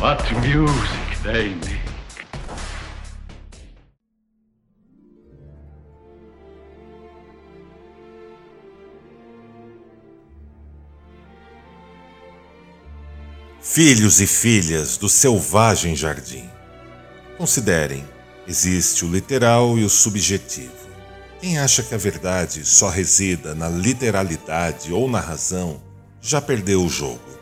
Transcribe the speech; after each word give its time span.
What 0.00 0.24
music 0.36 1.22
they 1.22 1.54
make. 1.56 1.78
Filhos 13.60 14.22
e 14.22 14.26
filhas 14.26 14.96
do 14.96 15.06
selvagem 15.06 15.94
jardim. 15.94 16.48
Considerem, 17.36 18.02
existe 18.48 19.04
o 19.04 19.12
literal 19.12 19.76
e 19.76 19.84
o 19.84 19.90
subjetivo. 19.90 20.72
Quem 21.42 21.58
acha 21.58 21.82
que 21.82 21.94
a 21.94 21.98
verdade 21.98 22.64
só 22.64 22.88
resida 22.88 23.54
na 23.54 23.68
literalidade 23.68 24.94
ou 24.94 25.10
na 25.10 25.20
razão, 25.20 25.78
já 26.22 26.40
perdeu 26.40 26.82
o 26.82 26.88
jogo. 26.88 27.39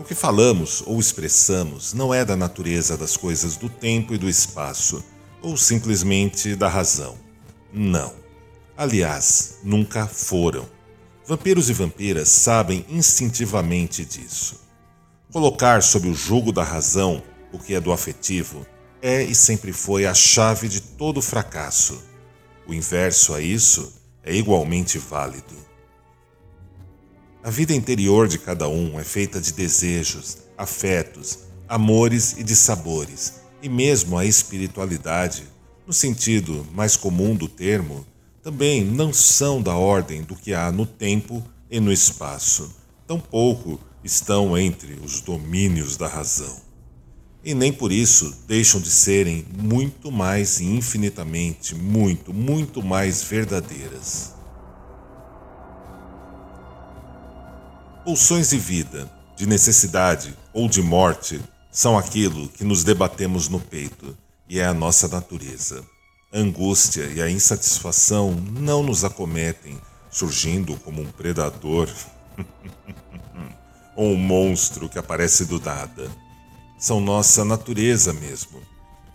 O 0.00 0.02
que 0.02 0.14
falamos 0.14 0.82
ou 0.86 0.98
expressamos 0.98 1.92
não 1.92 2.14
é 2.14 2.24
da 2.24 2.34
natureza 2.34 2.96
das 2.96 3.18
coisas 3.18 3.56
do 3.56 3.68
tempo 3.68 4.14
e 4.14 4.18
do 4.18 4.30
espaço, 4.30 5.04
ou 5.42 5.58
simplesmente 5.58 6.56
da 6.56 6.68
razão. 6.68 7.18
Não. 7.70 8.14
Aliás, 8.74 9.58
nunca 9.62 10.06
foram. 10.06 10.66
Vampiros 11.26 11.68
e 11.68 11.74
vampiras 11.74 12.30
sabem 12.30 12.82
instintivamente 12.88 14.02
disso. 14.02 14.62
Colocar 15.30 15.82
sob 15.82 16.08
o 16.08 16.14
jugo 16.14 16.50
da 16.50 16.64
razão 16.64 17.22
o 17.52 17.58
que 17.58 17.74
é 17.74 17.80
do 17.80 17.92
afetivo 17.92 18.66
é 19.02 19.22
e 19.22 19.34
sempre 19.34 19.70
foi 19.70 20.06
a 20.06 20.14
chave 20.14 20.66
de 20.66 20.80
todo 20.80 21.20
fracasso. 21.20 22.02
O 22.66 22.72
inverso 22.72 23.34
a 23.34 23.40
isso 23.42 23.92
é 24.24 24.34
igualmente 24.34 24.96
válido. 24.96 25.69
A 27.42 27.48
vida 27.48 27.74
interior 27.74 28.28
de 28.28 28.38
cada 28.38 28.68
um 28.68 29.00
é 29.00 29.04
feita 29.04 29.40
de 29.40 29.54
desejos, 29.54 30.36
afetos, 30.58 31.38
amores 31.66 32.36
e 32.36 32.44
de 32.44 32.54
sabores, 32.54 33.40
e 33.62 33.68
mesmo 33.68 34.18
a 34.18 34.26
espiritualidade, 34.26 35.44
no 35.86 35.92
sentido 35.92 36.66
mais 36.74 36.96
comum 36.98 37.34
do 37.34 37.48
termo, 37.48 38.06
também 38.42 38.84
não 38.84 39.10
são 39.10 39.62
da 39.62 39.74
ordem 39.74 40.22
do 40.22 40.36
que 40.36 40.52
há 40.52 40.70
no 40.70 40.84
tempo 40.84 41.42
e 41.70 41.80
no 41.80 41.90
espaço. 41.90 42.74
Tampouco 43.06 43.80
estão 44.04 44.56
entre 44.56 44.98
os 45.02 45.22
domínios 45.22 45.96
da 45.96 46.08
razão. 46.08 46.60
E 47.42 47.54
nem 47.54 47.72
por 47.72 47.90
isso 47.90 48.36
deixam 48.46 48.78
de 48.78 48.90
serem 48.90 49.46
muito 49.56 50.12
mais 50.12 50.60
e 50.60 50.66
infinitamente, 50.66 51.74
muito, 51.74 52.34
muito 52.34 52.82
mais 52.82 53.22
verdadeiras. 53.22 54.39
Pulsões 58.04 58.48
de 58.48 58.56
vida, 58.56 59.10
de 59.36 59.46
necessidade 59.46 60.34
ou 60.54 60.68
de 60.68 60.80
morte 60.80 61.38
são 61.70 61.98
aquilo 61.98 62.48
que 62.48 62.64
nos 62.64 62.82
debatemos 62.82 63.46
no 63.48 63.60
peito 63.60 64.16
e 64.48 64.58
é 64.58 64.64
a 64.64 64.72
nossa 64.72 65.06
natureza. 65.06 65.84
A 66.32 66.38
angústia 66.38 67.04
e 67.04 67.20
a 67.20 67.28
insatisfação 67.28 68.32
não 68.32 68.82
nos 68.82 69.04
acometem, 69.04 69.78
surgindo 70.10 70.76
como 70.76 71.02
um 71.02 71.12
predador 71.12 71.90
ou 73.94 74.12
um 74.12 74.16
monstro 74.16 74.88
que 74.88 74.98
aparece 74.98 75.44
do 75.44 75.60
nada. 75.60 76.10
São 76.78 77.02
nossa 77.02 77.44
natureza 77.44 78.14
mesmo. 78.14 78.62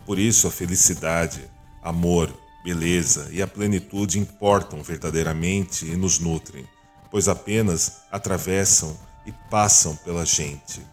Por 0.06 0.20
isso 0.20 0.48
a 0.48 0.52
felicidade, 0.52 1.42
amor, 1.82 2.32
beleza 2.64 3.30
e 3.32 3.42
a 3.42 3.48
plenitude 3.48 4.20
importam 4.20 4.84
verdadeiramente 4.84 5.88
e 5.88 5.96
nos 5.96 6.20
nutrem, 6.20 6.68
pois 7.16 7.30
apenas 7.30 8.00
atravessam 8.12 8.94
e 9.26 9.32
passam 9.50 9.96
pela 9.96 10.26
gente. 10.26 10.86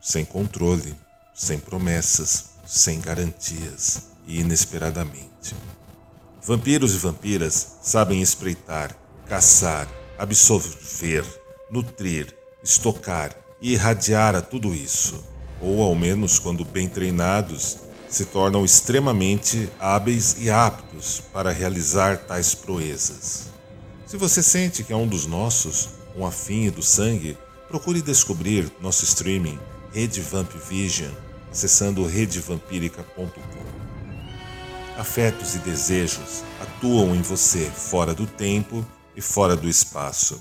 Sem 0.00 0.24
controle, 0.24 0.96
sem 1.32 1.60
promessas, 1.60 2.46
sem 2.66 3.00
garantias 3.00 4.08
e 4.26 4.40
inesperadamente. 4.40 5.54
Vampiros 6.42 6.92
e 6.92 6.98
vampiras 6.98 7.76
sabem 7.80 8.20
espreitar, 8.20 8.96
caçar, 9.28 9.86
absorver, 10.18 11.24
nutrir, 11.70 12.34
estocar 12.60 13.32
e 13.62 13.74
irradiar 13.74 14.34
a 14.34 14.42
tudo 14.42 14.74
isso, 14.74 15.24
ou 15.60 15.80
ao 15.82 15.94
menos 15.94 16.40
quando 16.40 16.64
bem 16.64 16.88
treinados, 16.88 17.78
se 18.08 18.24
tornam 18.24 18.64
extremamente 18.64 19.70
hábeis 19.78 20.34
e 20.40 20.50
aptos 20.50 21.22
para 21.32 21.52
realizar 21.52 22.18
tais 22.26 22.56
proezas. 22.56 23.56
Se 24.08 24.16
você 24.16 24.42
sente 24.42 24.82
que 24.82 24.90
é 24.90 24.96
um 24.96 25.06
dos 25.06 25.26
nossos, 25.26 25.90
um 26.16 26.24
afim 26.24 26.70
do 26.70 26.82
sangue, 26.82 27.36
procure 27.68 28.00
descobrir 28.00 28.72
nosso 28.80 29.04
streaming 29.04 29.58
Rede 29.92 30.22
Vamp 30.22 30.50
Vision 30.66 31.12
acessando 31.50 32.06
redevampirica.com. 32.06 33.28
Afetos 34.98 35.56
e 35.56 35.58
desejos 35.58 36.42
atuam 36.58 37.14
em 37.14 37.20
você 37.20 37.70
fora 37.70 38.14
do 38.14 38.26
tempo 38.26 38.82
e 39.14 39.20
fora 39.20 39.54
do 39.54 39.68
espaço. 39.68 40.40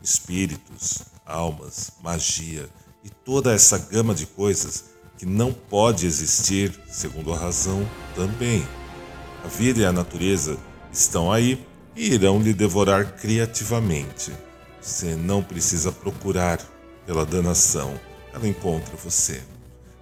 Espíritos, 0.00 1.02
almas, 1.26 1.90
magia 2.00 2.70
e 3.02 3.10
toda 3.10 3.52
essa 3.52 3.78
gama 3.78 4.14
de 4.14 4.26
coisas 4.26 4.84
que 5.18 5.26
não 5.26 5.52
pode 5.52 6.06
existir, 6.06 6.72
segundo 6.86 7.32
a 7.32 7.36
razão, 7.36 7.84
também. 8.14 8.64
A 9.44 9.48
vida 9.48 9.80
e 9.80 9.84
a 9.84 9.90
natureza 9.90 10.56
estão 10.92 11.32
aí 11.32 11.66
e 11.98 12.14
irão 12.14 12.40
lhe 12.40 12.54
devorar 12.54 13.16
criativamente. 13.16 14.30
Você 14.80 15.16
não 15.16 15.42
precisa 15.42 15.90
procurar 15.90 16.64
pela 17.04 17.26
danação, 17.26 17.98
ela 18.32 18.46
encontra 18.46 18.96
você. 18.96 19.42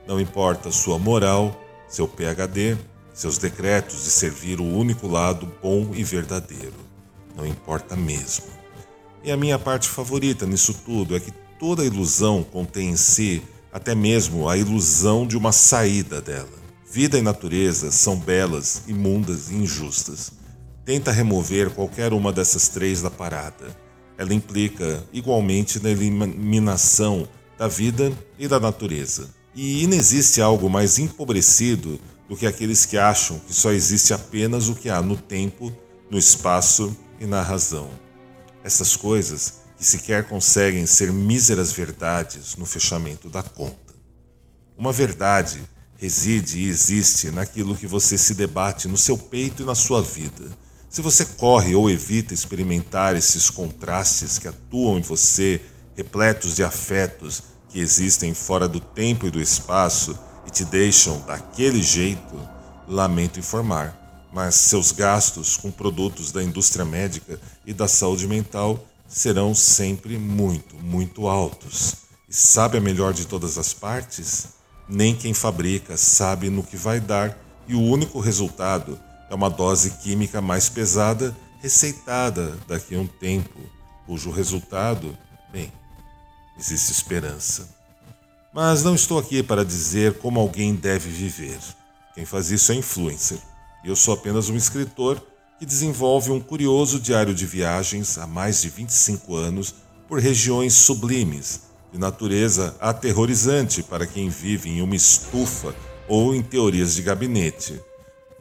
Não 0.07 0.21
importa 0.21 0.71
sua 0.71 0.99
moral, 0.99 1.59
seu 1.89 2.07
PhD, 2.07 2.77
seus 3.15 3.39
decretos 3.39 4.05
de 4.05 4.11
servir 4.11 4.61
o 4.61 4.65
único 4.65 5.09
lado 5.09 5.51
bom 5.63 5.93
e 5.95 6.05
verdadeiro. 6.05 6.75
Não 7.35 7.47
importa 7.47 7.97
mesmo. 7.97 8.45
E 9.25 9.33
a 9.33 9.37
minha 9.37 9.59
parte 9.59 9.89
favorita 9.89 10.45
nisso 10.47 10.75
tudo 10.85 11.17
é 11.17 11.21
que 11.21 11.33
toda 11.59 11.85
ilusão 11.85 12.45
contém 12.45 12.91
em 12.91 12.97
si 12.97 13.43
até 13.73 13.95
mesmo 13.95 14.49
a 14.49 14.57
ilusão 14.57 15.27
de 15.27 15.37
uma 15.37 15.51
saída 15.51 16.21
dela. 16.21 16.49
Vida 16.91 17.19
e 17.19 17.23
natureza 17.23 17.91
são 17.91 18.17
belas, 18.17 18.83
imundas 18.87 19.51
e 19.51 19.55
injustas. 19.55 20.36
Tenta 20.87 21.11
remover 21.11 21.71
qualquer 21.71 22.13
uma 22.13 22.33
dessas 22.33 22.69
três 22.69 23.03
da 23.03 23.11
parada. 23.11 23.77
Ela 24.17 24.33
implica 24.33 25.03
igualmente 25.13 25.83
na 25.83 25.91
eliminação 25.91 27.29
da 27.59 27.67
vida 27.67 28.13
e 28.39 28.47
da 28.47 28.61
natureza. 28.61 29.29
E 29.53 29.83
inexiste 29.83 30.41
algo 30.41 30.71
mais 30.71 31.01
empobrecido 31.01 31.99
do 32.29 32.37
que 32.37 32.47
aqueles 32.47 32.87
que 32.87 32.97
acham 32.97 33.37
que 33.41 33.53
só 33.53 33.73
existe 33.73 34.15
apenas 34.15 34.69
o 34.69 34.77
que 34.77 34.89
há 34.89 35.03
no 35.03 35.17
tempo, 35.17 35.73
no 36.09 36.17
espaço 36.17 36.97
e 37.19 37.27
na 37.27 37.43
razão. 37.43 37.91
Essas 38.63 38.95
coisas 38.95 39.55
que 39.77 39.85
sequer 39.85 40.29
conseguem 40.29 40.87
ser 40.87 41.13
míseras 41.13 41.73
verdades 41.73 42.55
no 42.55 42.65
fechamento 42.65 43.29
da 43.29 43.43
conta. 43.43 43.93
Uma 44.79 44.93
verdade 44.93 45.61
reside 45.97 46.61
e 46.61 46.69
existe 46.69 47.33
naquilo 47.33 47.75
que 47.75 47.89
você 47.89 48.17
se 48.17 48.35
debate 48.35 48.87
no 48.87 48.97
seu 48.97 49.19
peito 49.19 49.65
e 49.65 49.67
na 49.67 49.75
sua 49.75 50.01
vida 50.01 50.65
se 50.89 51.03
você 51.03 51.25
corre 51.25 51.75
ou 51.75 51.91
evita 51.91 52.33
experimentar 52.33 53.17
esses 53.17 53.51
contrastes 53.51 54.39
que 54.39 54.49
atuam 54.49 54.99
em 54.99 55.03
você, 55.03 55.61
repletos 55.97 56.55
de 56.55 56.63
afetos 56.63 57.43
que 57.69 57.81
existem 57.81 58.33
fora 58.33 58.69
do 58.69 58.81
tempo 58.81 59.27
e 59.27 59.31
do 59.31 59.41
espaço 59.41 60.19
e 60.47 60.51
te 60.51 60.65
deixam 60.65 61.21
daquele 61.27 61.83
jeito, 61.83 62.37
lamento 62.87 63.39
informar, 63.39 64.29
mas 64.33 64.55
seus 64.55 64.93
gastos 64.93 65.57
com 65.57 65.71
produtos 65.71 66.31
da 66.31 66.43
indústria 66.43 66.85
médica 66.85 67.41
e 67.67 67.73
da 67.73 67.89
saúde 67.89 68.29
mental 68.29 68.85
serão 69.09 69.55
sempre 69.55 70.19
muito, 70.19 70.77
muito 70.77 71.27
altos. 71.27 71.97
E 72.29 72.35
sabe 72.35 72.79
a 72.79 72.81
melhor 72.81 73.13
de 73.13 73.27
todas 73.27 73.59
as 73.59 73.73
partes? 73.73 74.49
Nem 74.89 75.15
quem 75.15 75.35
fabrica 75.35 75.97
sabe 75.97 76.51
no 76.51 76.63
que 76.63 76.77
vai 76.77 77.01
dar, 77.01 77.37
e 77.69 77.75
o 77.75 77.83
único 77.83 78.21
resultado 78.21 78.99
é 79.29 79.35
uma 79.35 79.51
dose 79.51 79.91
química 79.91 80.41
mais 80.41 80.69
pesada 80.69 81.37
receitada 81.61 82.57
daqui 82.69 82.95
a 82.95 83.01
um 83.01 83.07
tempo, 83.07 83.59
cujo 84.07 84.31
resultado, 84.31 85.17
bem, 85.51 85.73
existe 86.59 86.93
esperança. 86.93 87.69
Mas 88.53 88.83
não 88.83 88.95
estou 88.95 89.19
aqui 89.19 89.43
para 89.43 89.65
dizer 89.65 90.19
como 90.19 90.41
alguém 90.41 90.75
deve 90.75 91.11
viver. 91.11 91.59
Quem 92.15 92.25
faz 92.25 92.51
isso 92.51 92.73
é 92.73 92.77
influencer. 92.77 93.39
Eu 93.85 93.95
sou 93.95 94.15
apenas 94.15 94.49
um 94.49 94.57
escritor 94.57 95.21
que 95.59 95.67
desenvolve 95.67 96.31
um 96.31 96.41
curioso 96.41 97.01
diário 97.01 97.35
de 97.35 97.47
viagens 97.47 98.19
há 98.19 98.27
mais 98.27 98.63
de 98.63 98.69
25 98.69 99.35
anos 99.35 99.75
por 100.09 100.21
regiões 100.21 100.73
sublimes, 100.75 101.63
de 101.93 101.99
natureza 101.99 102.77
aterrorizante 102.81 103.83
para 103.83 104.07
quem 104.07 104.29
vive 104.29 104.71
em 104.71 104.83
uma 104.83 104.95
estufa 104.95 105.75
ou 106.09 106.35
em 106.35 106.43
teorias 106.43 106.95
de 106.95 107.03
gabinete, 107.03 107.81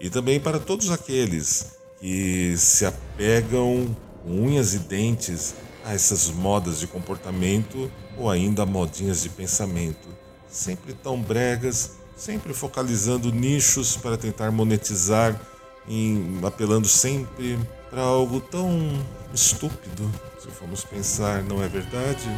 e 0.06 0.10
também 0.12 0.40
para 0.40 0.60
todos 0.60 0.92
aqueles 0.92 1.78
que 2.00 2.56
se 2.60 2.86
apegam 2.86 3.98
com 4.22 4.46
unhas 4.46 4.75
e 4.75 4.78
dentes 4.78 5.56
a 5.84 5.96
essas 5.96 6.30
modas 6.30 6.80
de 6.80 6.86
comportamento 6.86 7.92
ou 8.16 8.30
ainda 8.30 8.68
modinhas 8.68 9.24
de 9.24 9.30
pensamento, 9.30 10.07
sempre 10.48 10.94
tão 10.94 11.19
bregas, 11.19 11.94
sempre 12.16 12.54
focalizando 12.54 13.31
nichos 13.31 13.98
para 13.98 14.16
tentar 14.16 14.52
monetizar, 14.52 15.42
em, 15.88 16.40
apelando 16.44 16.88
sempre 16.88 17.57
para 17.90 18.04
algo 18.04 18.40
tão 18.40 19.04
estúpido, 19.34 20.12
se 20.38 20.50
formos 20.50 20.84
pensar, 20.84 21.42
não 21.42 21.63
é 21.63 21.68
verdade? 21.68 22.30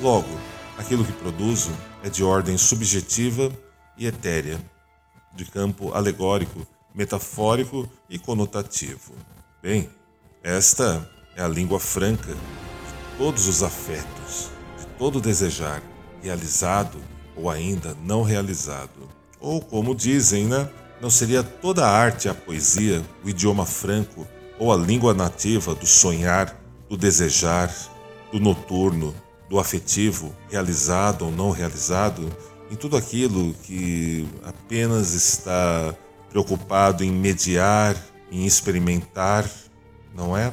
Logo, 0.00 0.30
aquilo 0.78 1.04
que 1.04 1.12
produzo 1.14 1.72
é 2.04 2.08
de 2.08 2.22
ordem 2.22 2.56
subjetiva 2.56 3.50
e 3.98 4.06
etérea, 4.06 4.60
de 5.36 5.44
campo 5.44 5.92
alegórico, 5.92 6.66
metafórico 6.94 7.88
e 8.08 8.18
conotativo. 8.18 9.12
Bem, 9.62 9.88
esta 10.42 11.08
é 11.36 11.42
a 11.42 11.48
língua 11.48 11.78
franca 11.78 12.32
de 12.32 13.18
todos 13.18 13.46
os 13.46 13.62
afetos, 13.62 14.50
de 14.78 14.86
todo 14.98 15.20
desejar, 15.20 15.82
realizado 16.22 16.98
ou 17.36 17.50
ainda 17.50 17.94
não 18.02 18.22
realizado. 18.22 19.08
Ou 19.38 19.60
como 19.60 19.94
dizem, 19.94 20.46
né? 20.46 20.68
Não 21.00 21.10
seria 21.10 21.42
toda 21.42 21.86
a 21.86 21.90
arte 21.90 22.28
a 22.28 22.34
poesia, 22.34 23.04
o 23.22 23.28
idioma 23.28 23.66
franco 23.66 24.26
ou 24.58 24.72
a 24.72 24.76
língua 24.76 25.12
nativa 25.12 25.74
do 25.74 25.86
sonhar, 25.86 26.58
do 26.88 26.96
desejar, 26.96 27.70
do 28.32 28.40
noturno, 28.40 29.14
do 29.48 29.58
afetivo, 29.58 30.34
realizado 30.50 31.26
ou 31.26 31.30
não 31.30 31.50
realizado, 31.50 32.34
em 32.70 32.76
tudo 32.76 32.96
aquilo 32.96 33.54
que 33.62 34.28
apenas 34.44 35.12
está 35.12 35.94
preocupado 36.28 37.04
em 37.04 37.10
mediar, 37.10 37.96
em 38.30 38.44
experimentar, 38.46 39.48
não 40.14 40.36
é? 40.36 40.52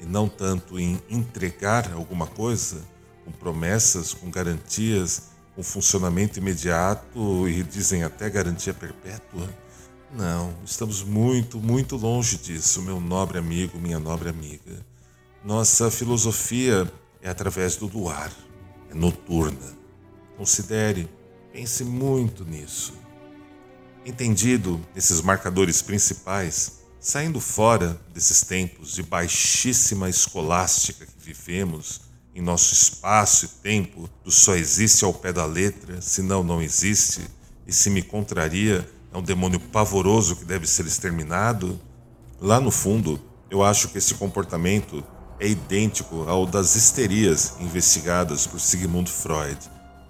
E 0.00 0.06
não 0.06 0.28
tanto 0.28 0.78
em 0.78 1.00
entregar 1.08 1.92
alguma 1.92 2.26
coisa 2.26 2.82
com 3.24 3.32
promessas, 3.32 4.12
com 4.12 4.30
garantias 4.30 5.34
com 5.54 5.62
funcionamento 5.62 6.38
imediato 6.38 7.48
e 7.48 7.62
dizem 7.62 8.02
até 8.02 8.28
garantia 8.28 8.74
perpétua? 8.74 9.48
Não, 10.12 10.54
estamos 10.64 11.02
muito, 11.02 11.58
muito 11.58 11.96
longe 11.96 12.36
disso, 12.36 12.82
meu 12.82 13.00
nobre 13.00 13.38
amigo, 13.38 13.78
minha 13.78 13.98
nobre 13.98 14.28
amiga. 14.28 14.84
Nossa 15.44 15.90
filosofia 15.90 16.90
é 17.20 17.28
através 17.28 17.76
do 17.76 17.88
doar, 17.88 18.32
é 18.90 18.94
noturna. 18.94 19.74
Considere, 20.36 21.08
pense 21.54 21.84
muito 21.84 22.44
nisso. 22.44 22.94
Entendido 24.04 24.84
esses 24.96 25.20
marcadores 25.20 25.80
principais, 25.80 26.80
saindo 26.98 27.38
fora 27.38 27.96
desses 28.12 28.42
tempos 28.42 28.92
de 28.92 29.04
baixíssima 29.04 30.08
escolástica 30.08 31.06
que 31.06 31.12
vivemos, 31.16 32.00
em 32.34 32.42
nosso 32.42 32.74
espaço 32.74 33.44
e 33.44 33.48
tempo 33.62 34.10
do 34.24 34.32
só 34.32 34.56
existe 34.56 35.04
ao 35.04 35.14
pé 35.14 35.32
da 35.32 35.46
letra, 35.46 36.02
senão 36.02 36.42
não 36.42 36.60
existe, 36.60 37.20
e 37.64 37.72
se 37.72 37.88
me 37.88 38.02
contraria, 38.02 38.84
é 39.12 39.16
um 39.16 39.22
demônio 39.22 39.60
pavoroso 39.60 40.34
que 40.34 40.44
deve 40.44 40.66
ser 40.66 40.86
exterminado? 40.86 41.80
Lá 42.40 42.58
no 42.58 42.72
fundo, 42.72 43.20
eu 43.48 43.62
acho 43.62 43.90
que 43.90 43.98
esse 43.98 44.14
comportamento 44.14 45.04
é 45.38 45.46
idêntico 45.46 46.28
ao 46.28 46.46
das 46.46 46.74
histerias 46.74 47.54
investigadas 47.60 48.44
por 48.44 48.58
Sigmund 48.58 49.08
Freud, 49.08 49.58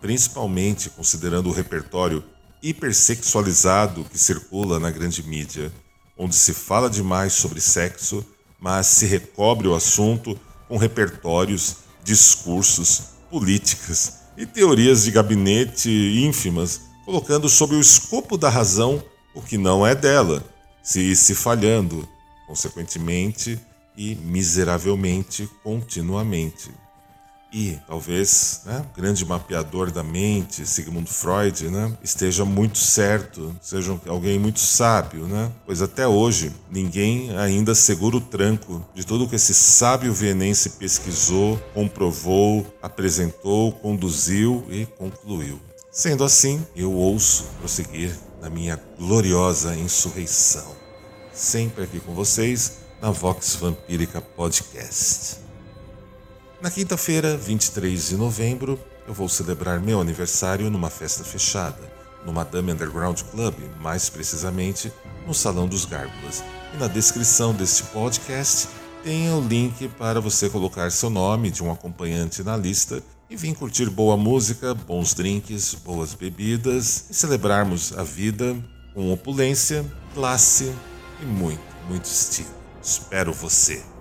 principalmente 0.05 0.91
considerando 0.91 1.49
o 1.49 1.53
repertório 1.53 2.23
hipersexualizado 2.63 4.05
que 4.05 4.19
circula 4.19 4.79
na 4.79 4.91
grande 4.91 5.23
mídia, 5.23 5.73
onde 6.19 6.37
se 6.37 6.53
fala 6.53 6.91
demais 6.91 7.33
sobre 7.33 7.59
sexo, 7.59 8.23
mas 8.61 8.87
se 8.87 9.07
recobre 9.07 9.67
o 9.67 9.75
assunto 9.75 10.39
com 10.69 10.77
repertórios 10.77 11.77
discursos, 12.05 13.15
políticas 13.31 14.17
e 14.37 14.45
teorias 14.45 15.05
de 15.05 15.11
gabinete 15.11 15.89
ínfimas, 15.89 16.83
colocando 17.07 17.49
sob 17.49 17.75
o 17.75 17.81
escopo 17.81 18.37
da 18.37 18.51
razão 18.51 19.03
o 19.35 19.41
que 19.41 19.57
não 19.57 19.87
é 19.87 19.95
dela, 19.95 20.45
se 20.83 21.17
se 21.17 21.35
falhando, 21.35 22.07
consequentemente 22.47 23.59
e 23.97 24.15
miseravelmente 24.17 25.49
continuamente. 25.63 26.84
E 27.57 27.79
talvez 27.87 28.63
né, 28.67 28.85
o 28.93 29.01
grande 29.01 29.25
mapeador 29.25 29.93
da 29.93 30.03
mente, 30.03 30.67
Sigmund 30.67 31.09
Freud, 31.09 31.71
né, 31.71 31.97
esteja 32.03 32.45
muito 32.45 32.79
certo, 32.79 33.55
seja 33.63 33.97
alguém 34.09 34.41
muito 34.41 34.59
sábio, 34.59 35.29
né? 35.29 35.53
pois 35.65 35.81
até 35.81 36.05
hoje 36.05 36.53
ninguém 36.69 37.31
ainda 37.37 37.73
segura 37.73 38.17
o 38.17 38.21
tranco 38.21 38.85
de 38.93 39.07
tudo 39.07 39.29
que 39.29 39.37
esse 39.37 39.55
sábio 39.55 40.13
vienense 40.13 40.71
pesquisou, 40.71 41.57
comprovou, 41.73 42.67
apresentou, 42.83 43.71
conduziu 43.71 44.67
e 44.69 44.85
concluiu. 44.85 45.61
Sendo 45.93 46.25
assim, 46.25 46.61
eu 46.75 46.93
ouço 46.93 47.45
prosseguir 47.61 48.19
na 48.43 48.51
minha 48.51 48.81
gloriosa 48.99 49.77
insurreição. 49.77 50.75
Sempre 51.33 51.85
aqui 51.85 52.01
com 52.01 52.15
vocês 52.15 52.79
na 53.01 53.13
Vox 53.13 53.55
Vampírica 53.55 54.21
Podcast. 54.21 55.44
Na 56.65 56.71
quinta-feira, 56.71 57.37
23 57.37 58.09
de 58.09 58.17
novembro, 58.17 58.81
eu 59.07 59.13
vou 59.13 59.29
celebrar 59.29 59.79
meu 59.79 60.01
aniversário 60.01 60.71
numa 60.71 60.89
festa 60.89 61.23
fechada, 61.23 61.79
no 62.25 62.33
Madame 62.33 62.73
Underground 62.73 63.21
Club, 63.31 63.55
mais 63.83 64.09
precisamente 64.09 64.91
no 65.27 65.35
Salão 65.35 65.69
dos 65.69 65.85
Gárgulas. 65.85 66.43
E 66.73 66.79
na 66.79 66.89
descrição 66.89 67.53
deste 67.53 67.83
podcast 67.83 68.69
tem 69.03 69.31
o 69.31 69.43
link 69.43 69.89
para 69.89 70.23
você 70.23 70.49
colocar 70.49 70.91
seu 70.91 71.11
nome 71.11 71.51
de 71.51 71.63
um 71.63 71.71
acompanhante 71.71 72.43
na 72.43 72.57
lista 72.57 73.03
e 73.29 73.37
vir 73.37 73.55
curtir 73.55 73.91
boa 73.91 74.17
música, 74.17 74.73
bons 74.73 75.13
drinks, 75.13 75.75
boas 75.75 76.15
bebidas 76.15 77.11
e 77.11 77.15
celebrarmos 77.15 77.93
a 77.95 78.03
vida 78.03 78.57
com 78.95 79.13
opulência, 79.13 79.85
classe 80.15 80.75
e 81.21 81.27
muito, 81.27 81.61
muito 81.91 82.07
estilo. 82.07 82.49
Espero 82.83 83.35
você! 83.35 83.94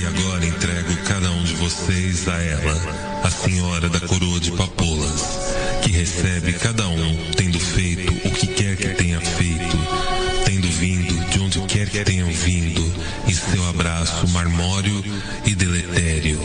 E 0.00 0.06
agora 0.06 0.46
entrego 0.46 0.96
cada 1.04 1.30
um 1.30 1.44
de 1.44 1.54
vocês 1.56 2.26
a 2.26 2.42
ela, 2.42 3.20
a 3.22 3.30
senhora 3.30 3.86
da 3.90 4.00
coroa 4.00 4.40
de 4.40 4.50
papoulas, 4.52 5.20
que 5.82 5.92
recebe 5.92 6.54
cada 6.54 6.88
um 6.88 7.16
tendo 7.36 7.60
feito 7.60 8.10
o 8.26 8.30
que 8.30 8.46
quer 8.46 8.76
que 8.78 8.88
tenha 8.94 9.20
feito, 9.20 9.76
tendo 10.46 10.68
vindo 10.68 11.12
de 11.28 11.38
onde 11.40 11.60
quer 11.66 11.90
que 11.90 12.02
tenham 12.02 12.30
vindo, 12.30 12.80
em 13.28 13.34
seu 13.34 13.68
abraço 13.68 14.26
marmório 14.28 15.04
e 15.44 15.54
deletério. 15.54 16.40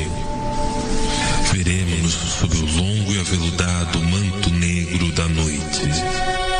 Veremos-nos 1.53 2.13
sob 2.13 2.57
o 2.57 2.65
longo 2.65 3.13
e 3.13 3.19
aveludado 3.21 4.03
manto 4.03 4.49
negro 4.49 5.13
da 5.13 5.29
noite. 5.29 6.54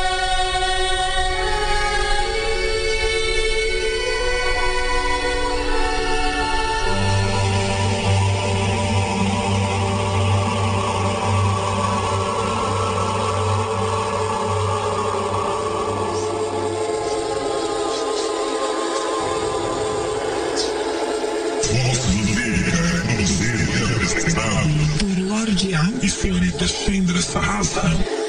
Por 25.56 25.64
Lorde 25.64 25.74
A 25.74 25.90
e 26.02 26.10
senhorita 26.10 26.68
Sandra 26.68 27.22
Sarrafa. 27.22 28.25